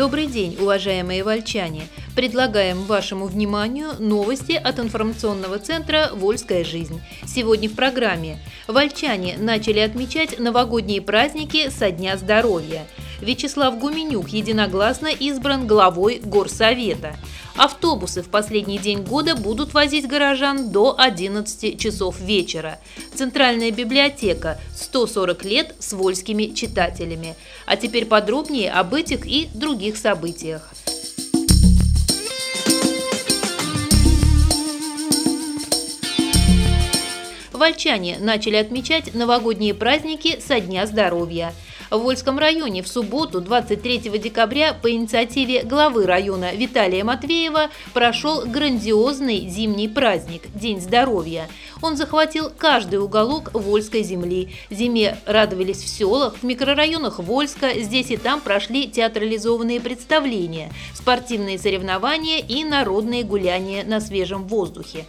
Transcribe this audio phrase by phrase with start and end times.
[0.00, 1.82] Добрый день, уважаемые вольчане!
[2.16, 7.02] Предлагаем вашему вниманию новости от информационного центра «Вольская жизнь».
[7.26, 12.86] Сегодня в программе Вольчане начали отмечать новогодние праздники со Дня здоровья.
[13.22, 17.16] Вячеслав Гуменюк единогласно избран главой Горсовета.
[17.54, 22.78] Автобусы в последний день года будут возить горожан до 11 часов вечера.
[23.14, 27.34] Центральная библиотека 140 лет с вольскими читателями.
[27.66, 30.72] А теперь подробнее об этих и других событиях.
[37.52, 41.52] Вольчане начали отмечать новогодние праздники со Дня здоровья–
[41.90, 49.48] в Вольском районе в субботу, 23 декабря, по инициативе главы района Виталия Матвеева прошел грандиозный
[49.48, 51.48] зимний праздник– День здоровья.
[51.82, 54.54] Он захватил каждый уголок Вольской земли.
[54.70, 62.38] Зиме радовались в селах, в микрорайонах Вольска, здесь и там прошли театрализованные представления, спортивные соревнования
[62.38, 65.06] и народные гуляния на свежем воздухе.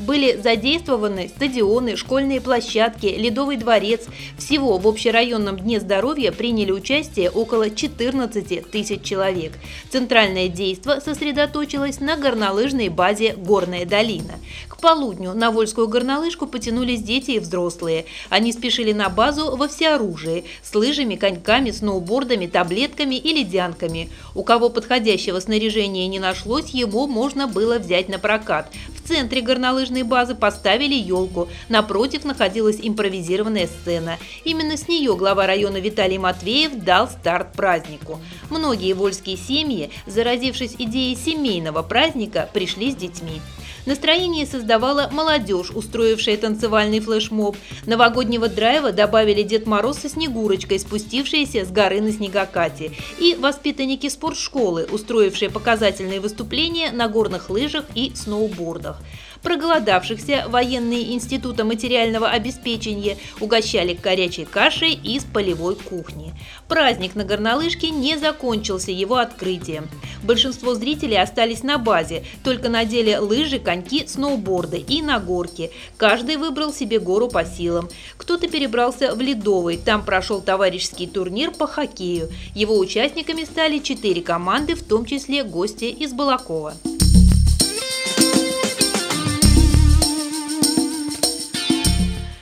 [0.00, 4.06] Были задействованы стадионы, школьные площадки, Ледовый дворец.
[4.38, 9.52] Всего в общерайонном Дне здоровья приняли участие около 14 тысяч человек.
[9.90, 14.32] Центральное действо сосредоточилось на горнолыжной базе «Горная долина».
[14.68, 18.06] К полудню на Вольскую горнолыжку потянулись дети и взрослые.
[18.30, 24.08] Они спешили на базу во всеоружии– с лыжами, коньками, сноубордами, таблетками и ледянками.
[24.34, 28.72] У кого подходящего снаряжения не нашлось, его можно было взять на прокат.
[29.10, 31.48] Центре горнолыжной базы поставили елку.
[31.68, 34.18] Напротив находилась импровизированная сцена.
[34.44, 38.20] Именно с нее глава района Виталий Матвеев дал старт празднику.
[38.50, 43.42] Многие вольские семьи, заразившись идеей семейного праздника, пришли с детьми.
[43.86, 47.56] Настроение создавала молодежь, устроившая танцевальный флешмоб.
[47.86, 54.86] Новогоднего драйва добавили Дед Мороз со Снегурочкой, спустившиеся с горы на снегокате, и воспитанники спортшколы,
[54.90, 59.00] устроившие показательные выступления на горных лыжах и сноубордах.
[59.42, 66.34] Проголодавшихся военные института материального обеспечения угощали горячей кашей из полевой кухни.
[66.68, 69.88] Праздник на горнолыжке не закончился его открытием.
[70.22, 75.70] Большинство зрителей остались на базе, только надели лыжи, коньки, сноуборды и на горке.
[75.96, 77.88] Каждый выбрал себе гору по силам.
[78.18, 82.28] Кто-то перебрался в Ледовый, там прошел товарищеский турнир по хоккею.
[82.54, 86.74] Его участниками стали четыре команды, в том числе гости из Балакова.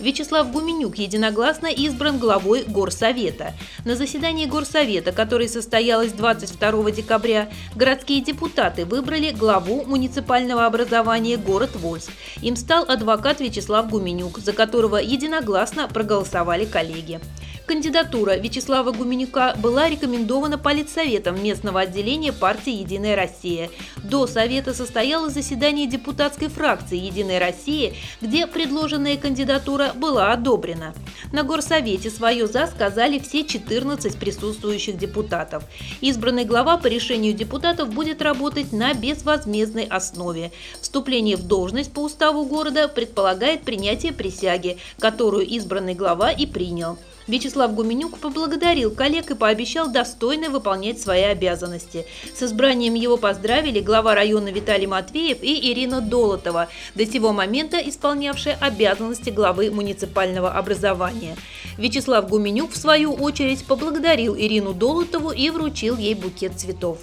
[0.00, 3.52] Вячеслав Гуменюк единогласно избран главой Горсовета.
[3.84, 12.10] На заседании Горсовета, которое состоялось 22 декабря, городские депутаты выбрали главу муниципального образования город Вольск.
[12.42, 17.20] Им стал адвокат Вячеслав Гуменюк, за которого единогласно проголосовали коллеги.
[17.70, 23.70] Кандидатура Вячеслава Гуменюка была рекомендована Политсоветом местного отделения партии «Единая Россия».
[24.02, 30.94] До Совета состоялось заседание депутатской фракции «Единая Россия», где предложенная кандидатура была одобрена.
[31.32, 35.62] На Горсовете свое «за» сказали все 14 присутствующих депутатов.
[36.00, 40.50] Избранный глава по решению депутатов будет работать на безвозмездной основе.
[40.80, 46.98] Вступление в должность по уставу города предполагает принятие присяги, которую избранный глава и принял.
[47.30, 52.04] Вячеслав Гуменюк поблагодарил коллег и пообещал достойно выполнять свои обязанности.
[52.34, 58.58] С избранием его поздравили глава района Виталий Матвеев и Ирина Долотова, до сего момента исполнявшая
[58.60, 61.36] обязанности главы муниципального образования.
[61.78, 66.98] Вячеслав Гуменюк, в свою очередь, поблагодарил Ирину Долотову и вручил ей букет цветов.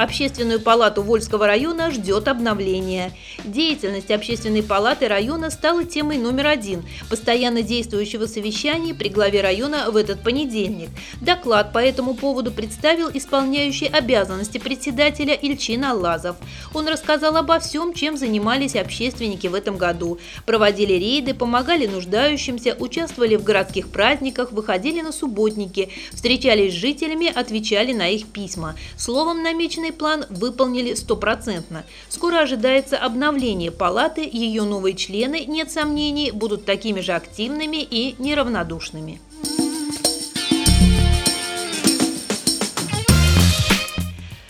[0.00, 3.12] Общественную палату Вольского района ждет обновление.
[3.44, 9.96] Деятельность Общественной палаты района стала темой номер один постоянно действующего совещания при главе района в
[9.96, 10.88] этот понедельник.
[11.20, 16.36] Доклад по этому поводу представил исполняющий обязанности председателя Ильчин Аллазов.
[16.72, 20.18] Он рассказал обо всем, чем занимались общественники в этом году.
[20.46, 27.92] Проводили рейды, помогали нуждающимся, участвовали в городских праздниках, выходили на субботники, встречались с жителями, отвечали
[27.92, 28.76] на их письма.
[28.96, 31.84] Словом, намеченный Намеченный план выполнили стопроцентно.
[32.08, 39.20] Скоро ожидается обновление палаты, ее новые члены, нет сомнений, будут такими же активными и неравнодушными.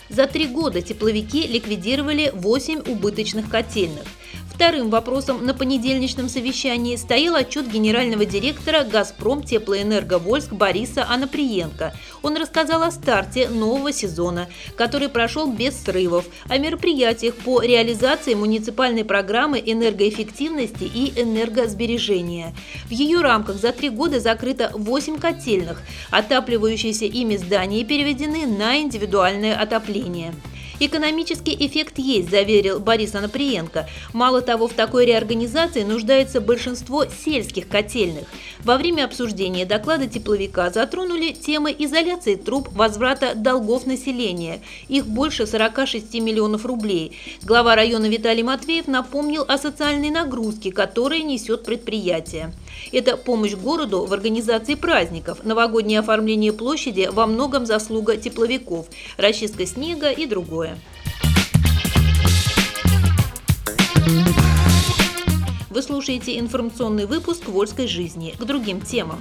[0.09, 4.03] За три года тепловики ликвидировали 8 убыточных котельных–
[4.61, 11.95] Вторым вопросом на понедельничном совещании стоял отчет генерального директора «Газпром Теплоэнерго Вольск» Бориса Анаприенко.
[12.21, 14.47] Он рассказал о старте нового сезона,
[14.77, 22.53] который прошел без срывов, о мероприятиях по реализации муниципальной программы энергоэффективности и энергосбережения.
[22.85, 25.81] В ее рамках за три года закрыто 8 котельных,
[26.11, 30.35] отапливающиеся ими здания переведены на индивидуальное отопление.
[30.83, 33.87] Экономический эффект есть, заверил Борис Анаприенко.
[34.13, 38.23] Мало того, в такой реорганизации нуждается большинство сельских котельных.
[38.63, 44.59] Во время обсуждения доклада тепловика затронули темы изоляции труб, возврата долгов населения.
[44.87, 47.15] Их больше 46 миллионов рублей.
[47.43, 52.53] Глава района Виталий Матвеев напомнил о социальной нагрузке, которую несет предприятие.
[52.91, 58.87] Это помощь городу в организации праздников, новогоднее оформление площади во многом заслуга тепловиков,
[59.17, 60.77] расчистка снега и другое.
[65.69, 69.19] Вы слушаете информационный выпуск «Вольской жизни» к другим темам.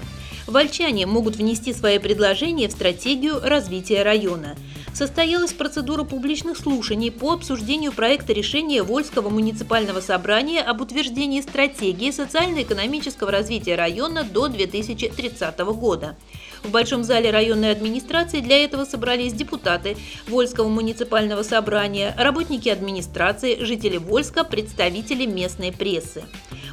[0.49, 4.56] Вольчане могут внести свои предложения в стратегию развития района.
[5.00, 13.31] Состоялась процедура публичных слушаний по обсуждению проекта решения Вольского муниципального собрания об утверждении стратегии социально-экономического
[13.31, 16.17] развития района до 2030 года.
[16.62, 19.97] В Большом зале районной администрации для этого собрались депутаты
[20.29, 26.23] Вольского муниципального собрания, работники администрации, жители Вольска, представители местной прессы.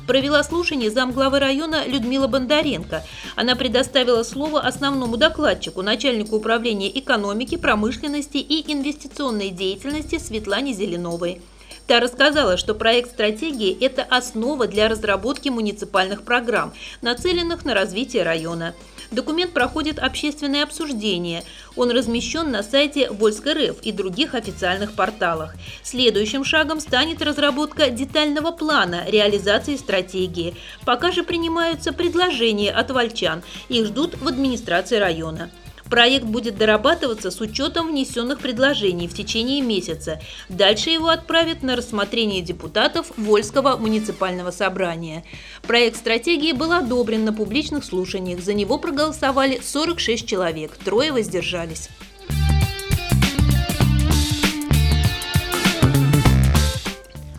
[0.06, 3.04] Провела слушание замглавы района Людмила Бондаренко.
[3.36, 11.42] Она предоставила слово основному докладчику, начальнику управления экономики, промышленности и инвестиционной деятельности Светлане Зеленовой.
[11.88, 18.76] Та рассказала, что проект стратегии– это основа для разработки муниципальных программ, нацеленных на развитие района.
[19.12, 21.44] Документ проходит общественное обсуждение.
[21.76, 25.56] Он размещен на сайте Вольск.РФ и других официальных порталах.
[25.82, 30.56] Следующим шагом станет разработка детального плана реализации стратегии.
[30.86, 33.44] Пока же принимаются предложения от вольчан.
[33.70, 35.50] Их ждут в администрации района.
[35.90, 40.20] Проект будет дорабатываться с учетом внесенных предложений в течение месяца.
[40.50, 45.24] Дальше его отправят на рассмотрение депутатов Вольского муниципального собрания.
[45.64, 48.42] Проект стратегии был одобрен на публичных слушаниях.
[48.42, 51.90] За него проголосовали 46 человек, трое воздержались.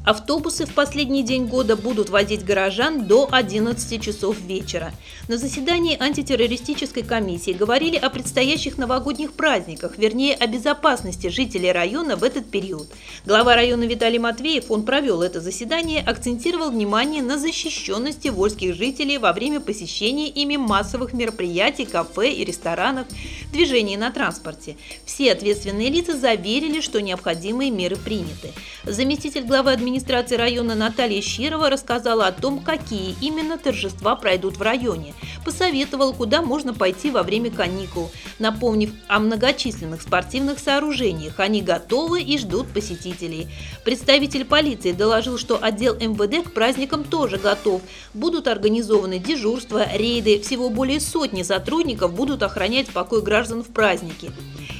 [0.09, 4.95] Автобусы в последний день года будут возить горожан до 11 часов вечера.
[5.29, 12.25] На заседании антитеррористической комиссии говорили о предстоящих новогодних праздниках, вернее о безопасности жителей района в
[12.25, 12.89] этот период.
[13.27, 19.35] Глава района Виталий Матвеев, он провел это заседание, акцентировал внимание на защищенности вольских жителей во
[19.35, 23.07] время посещения ими массовых мероприятий, кафе и ресторанов,
[23.53, 24.77] движения на транспорте.
[25.05, 28.53] Все ответственные лица заверили, что необходимые меры приняты.
[28.85, 35.15] Заместитель главы администрации района Наталья Щирова рассказала о том, какие именно торжества пройдут в районе.
[35.45, 41.41] Посоветовала, куда можно пойти во время каникул, напомнив о многочисленных спортивных сооружениях.
[41.41, 43.49] Они готовы и ждут посетителей.
[43.85, 47.81] Представитель полиции доложил, что отдел МВД к праздникам тоже готов.
[48.13, 50.41] Будут организованы дежурства, рейды.
[50.41, 54.31] Всего более сотни сотрудников будут охранять покой граждан в праздники.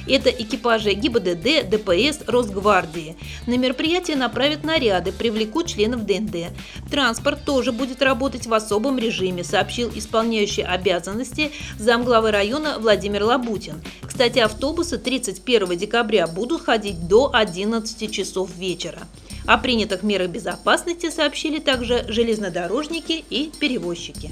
[0.07, 3.15] Это экипажи ГИБДД, ДПС, Росгвардии.
[3.45, 6.47] На мероприятие направят наряды, привлекут членов ДНД.
[6.89, 13.83] Транспорт тоже будет работать в особом режиме, сообщил исполняющий обязанности замглавы района Владимир Лабутин.
[14.01, 19.07] Кстати, автобусы 31 декабря будут ходить до 11 часов вечера.
[19.45, 24.31] О принятых мерах безопасности сообщили также железнодорожники и перевозчики.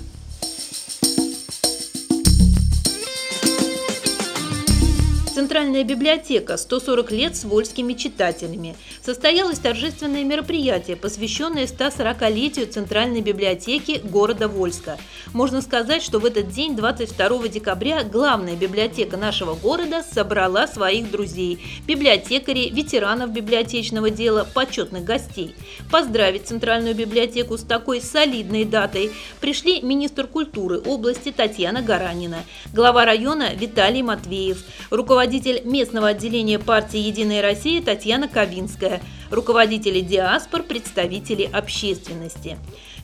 [5.37, 8.75] Центральная библиотека 140 лет с вольскими читателями.
[9.03, 14.97] Состоялось торжественное мероприятие, посвященное 140-летию Центральной библиотеки города Вольска.
[15.33, 21.59] Можно сказать, что в этот день, 22 декабря, главная библиотека нашего города собрала своих друзей,
[21.85, 25.53] библиотекарей, ветеранов библиотечного дела, почетных гостей.
[25.91, 32.39] Поздравить Центральную библиотеку с такой солидной датой пришли министр культуры области Татьяна Гаранина,
[32.73, 40.63] глава района Виталий Матвеев, руководитель руководитель местного отделения партии «Единая Россия» Татьяна Ковинская, руководители диаспор,
[40.63, 42.57] представители общественности.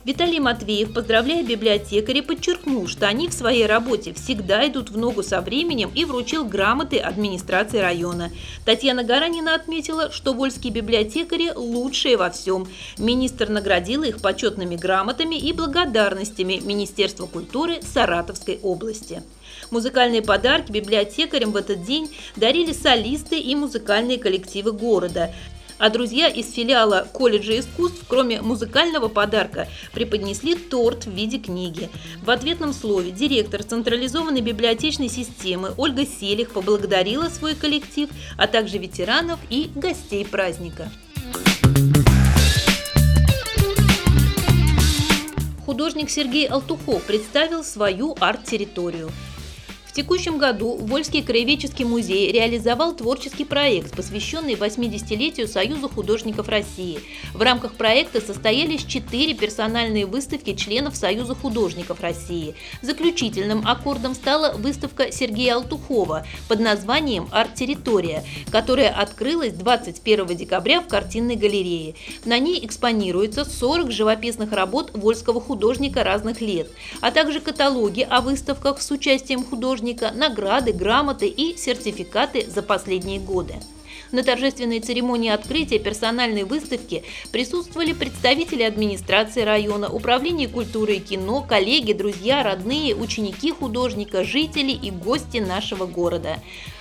[0.06, 5.42] Виталий Матвеев, поздравляя библиотекарей, подчеркнул, что они в своей работе всегда идут в ногу со
[5.42, 8.30] временем и вручил грамоты администрации района.
[8.64, 12.66] Татьяна Гаранина отметила, что вольские библиотекари лучшие во всем.
[12.96, 19.22] Министр наградила их почетными грамотами и благодарностями Министерства культуры Саратовской области.
[19.70, 25.32] Музыкальные подарки библиотекарям в этот день дарили солисты и музыкальные коллективы города.
[25.76, 31.90] А друзья из филиала колледжа искусств, кроме музыкального подарка, преподнесли торт в виде книги.
[32.22, 39.40] В ответном слове директор централизованной библиотечной системы Ольга Селих поблагодарила свой коллектив, а также ветеранов
[39.50, 40.90] и гостей праздника.
[45.66, 49.10] Художник Сергей Алтухов представил свою арт-территорию–
[49.94, 56.98] текущем году Вольский краеведческий музей реализовал творческий проект, посвященный 80-летию Союза художников России.
[57.32, 62.56] В рамках проекта состоялись четыре персональные выставки членов Союза художников России.
[62.82, 71.36] Заключительным аккордом стала выставка Сергея Алтухова под названием «Арт-территория», которая открылась 21 декабря в картинной
[71.36, 71.94] галерее.
[72.24, 76.68] На ней экспонируется 40 живописных работ вольского художника разных лет,
[77.00, 83.20] а также каталоги о выставках с участием художников художника, награды, грамоты и сертификаты за последние
[83.20, 83.54] годы.
[84.12, 91.92] На торжественной церемонии открытия персональной выставки присутствовали представители администрации района, управления культуры и кино, коллеги,
[91.92, 96.38] друзья, родные, ученики художника, жители и гости нашего города.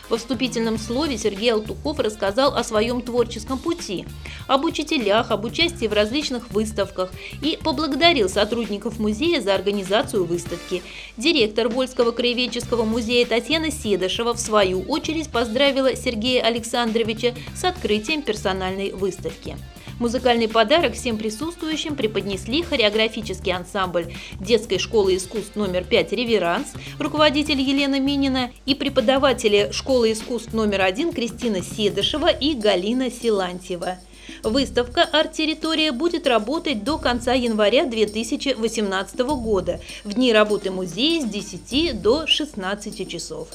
[0.10, 4.06] Во вступительном слове Сергей Алтухов рассказал о своем творческом пути,
[4.48, 10.84] об учителях, об участии в различных выставках и поблагодарил сотрудников музея за организацию выставки.
[11.16, 18.92] Директор Вольского краеведческого музея Татьяна Седышева в свою очередь поздравила Сергея Александровича с открытием персональной
[18.92, 19.58] выставки.
[20.00, 28.00] Музыкальный подарок всем присутствующим преподнесли хореографический ансамбль детской школы искусств номер 5 «Реверанс», руководитель Елена
[28.00, 34.00] Минина и преподаватели школы искусств номер 1 Кристина Седышева и Галина Силантьева.
[34.42, 42.02] Выставка «Арт-территория» будет работать до конца января 2018 года, в дни работы музея с 10
[42.02, 43.50] до 16 часов.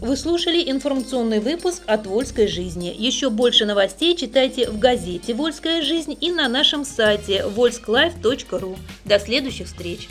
[0.00, 2.94] Вы слушали информационный выпуск от «Вольской жизни».
[2.96, 8.78] Еще больше новостей читайте в газете «Вольская жизнь» и на нашем сайте volsklife.ru.
[9.04, 10.08] До следующих встреч!